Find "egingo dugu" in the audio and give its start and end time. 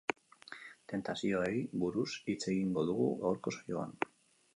2.55-3.11